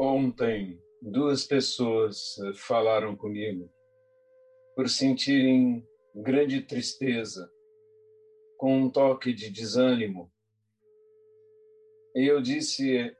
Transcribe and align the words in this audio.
Ontem, 0.00 0.80
duas 1.02 1.44
pessoas 1.44 2.38
eh, 2.38 2.52
falaram 2.54 3.16
comigo 3.16 3.68
por 4.76 4.88
sentirem 4.88 5.84
grande 6.14 6.60
tristeza, 6.60 7.50
com 8.56 8.78
um 8.78 8.88
toque 8.88 9.32
de 9.32 9.50
desânimo. 9.50 10.32
E 12.14 12.30
eu 12.30 12.40
disse 12.40 13.12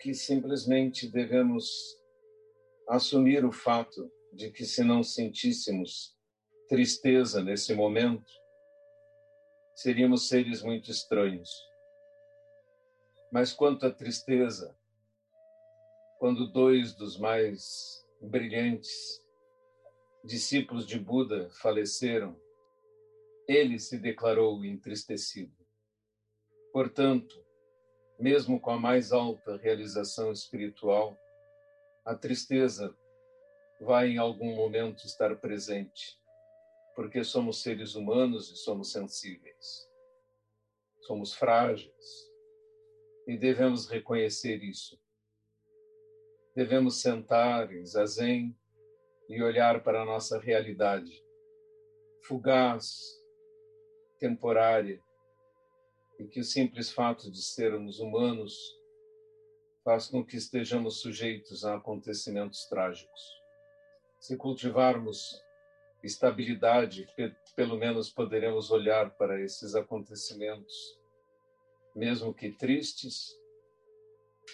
que 0.00 0.14
simplesmente 0.14 1.12
devemos 1.12 1.68
assumir 2.88 3.44
o 3.44 3.52
fato 3.52 4.10
de 4.32 4.50
que, 4.50 4.64
se 4.64 4.82
não 4.82 5.02
sentíssemos 5.02 6.16
tristeza 6.70 7.42
nesse 7.42 7.74
momento, 7.74 8.32
seríamos 9.74 10.26
seres 10.26 10.62
muito 10.62 10.90
estranhos. 10.90 11.50
Mas 13.30 13.52
quanto 13.52 13.84
à 13.84 13.90
tristeza, 13.90 14.74
quando 16.18 16.50
dois 16.50 16.94
dos 16.94 17.18
mais 17.18 18.06
brilhantes 18.20 19.22
discípulos 20.24 20.86
de 20.86 20.98
Buda 20.98 21.50
faleceram, 21.50 22.40
ele 23.46 23.78
se 23.78 23.98
declarou 23.98 24.64
entristecido. 24.64 25.54
Portanto, 26.72 27.44
mesmo 28.18 28.58
com 28.58 28.70
a 28.70 28.78
mais 28.78 29.12
alta 29.12 29.56
realização 29.56 30.32
espiritual, 30.32 31.18
a 32.04 32.14
tristeza 32.14 32.96
vai 33.80 34.10
em 34.10 34.18
algum 34.18 34.54
momento 34.54 35.04
estar 35.04 35.36
presente, 35.36 36.18
porque 36.94 37.22
somos 37.22 37.60
seres 37.60 37.94
humanos 37.94 38.50
e 38.50 38.56
somos 38.56 38.92
sensíveis. 38.92 39.88
Somos 41.02 41.34
frágeis 41.34 42.30
e 43.26 43.36
devemos 43.36 43.86
reconhecer 43.86 44.62
isso 44.62 45.03
devemos 46.54 47.00
sentar 47.00 47.72
em 47.74 47.84
zazen 47.84 48.56
e 49.28 49.42
olhar 49.42 49.82
para 49.82 50.02
a 50.02 50.04
nossa 50.04 50.38
realidade, 50.38 51.22
fugaz, 52.22 53.20
temporária, 54.18 55.02
e 56.18 56.26
que 56.26 56.40
o 56.40 56.44
simples 56.44 56.90
fato 56.90 57.30
de 57.30 57.42
sermos 57.42 57.98
humanos 57.98 58.54
faz 59.82 60.06
com 60.06 60.24
que 60.24 60.36
estejamos 60.36 61.00
sujeitos 61.00 61.64
a 61.64 61.74
acontecimentos 61.74 62.66
trágicos. 62.66 63.20
Se 64.20 64.36
cultivarmos 64.36 65.42
estabilidade, 66.02 67.06
pelo 67.56 67.76
menos 67.76 68.10
poderemos 68.10 68.70
olhar 68.70 69.16
para 69.16 69.40
esses 69.40 69.74
acontecimentos, 69.74 70.98
mesmo 71.94 72.32
que 72.32 72.52
tristes, 72.52 73.34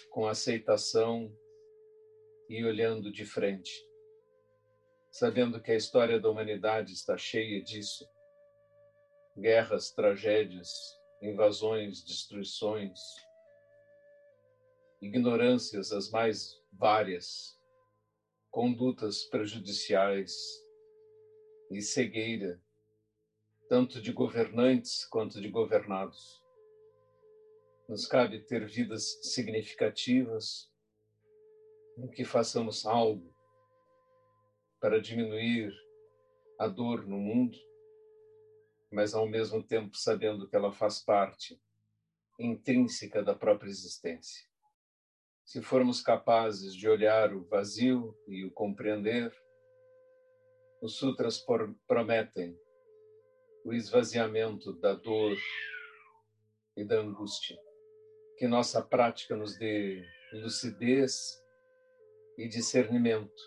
com 0.09 0.27
aceitação 0.27 1.31
e 2.51 2.65
olhando 2.65 3.09
de 3.09 3.23
frente, 3.23 3.71
sabendo 5.09 5.61
que 5.61 5.71
a 5.71 5.75
história 5.75 6.19
da 6.19 6.29
humanidade 6.29 6.91
está 6.91 7.17
cheia 7.17 7.63
disso 7.63 8.05
guerras, 9.37 9.91
tragédias, 9.91 10.69
invasões, 11.21 12.03
destruições, 12.03 12.99
ignorâncias 15.01 15.93
as 15.93 16.11
mais 16.11 16.61
várias, 16.73 17.57
condutas 18.49 19.23
prejudiciais 19.29 20.33
e 21.71 21.81
cegueira, 21.81 22.61
tanto 23.69 24.01
de 24.01 24.11
governantes 24.11 25.05
quanto 25.05 25.39
de 25.39 25.47
governados. 25.47 26.43
Nos 27.87 28.05
cabe 28.05 28.41
ter 28.41 28.67
vidas 28.67 29.19
significativas, 29.33 30.70
em 32.01 32.07
que 32.09 32.25
façamos 32.25 32.85
algo 32.85 33.31
para 34.79 34.99
diminuir 34.99 35.71
a 36.59 36.67
dor 36.67 37.05
no 37.05 37.17
mundo, 37.17 37.57
mas 38.91 39.13
ao 39.13 39.27
mesmo 39.27 39.63
tempo 39.63 39.95
sabendo 39.95 40.49
que 40.49 40.55
ela 40.55 40.71
faz 40.71 40.99
parte 41.03 41.61
intrínseca 42.39 43.21
da 43.21 43.35
própria 43.35 43.69
existência. 43.69 44.49
Se 45.45 45.61
formos 45.61 46.01
capazes 46.01 46.73
de 46.73 46.89
olhar 46.89 47.33
o 47.33 47.45
vazio 47.47 48.17
e 48.27 48.45
o 48.45 48.51
compreender, 48.51 49.31
os 50.81 50.97
sutras 50.97 51.43
prometem 51.87 52.57
o 53.63 53.73
esvaziamento 53.73 54.73
da 54.79 54.93
dor 54.93 55.37
e 56.75 56.83
da 56.83 56.95
angústia. 56.95 57.57
Que 58.37 58.47
nossa 58.47 58.81
prática 58.81 59.35
nos 59.35 59.55
dê 59.55 60.03
lucidez 60.33 61.41
e 62.41 62.47
discernimento, 62.47 63.41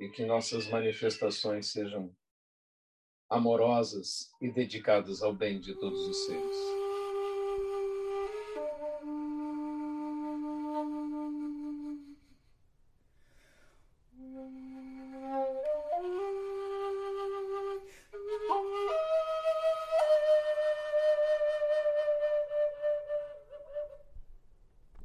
e 0.00 0.08
que 0.08 0.24
nossas 0.24 0.66
manifestações 0.66 1.70
sejam 1.70 2.12
amorosas 3.30 4.30
e 4.40 4.50
dedicadas 4.50 5.22
ao 5.22 5.32
bem 5.32 5.60
de 5.60 5.74
todos 5.74 6.00
os 6.08 6.26
seres. 6.26 6.75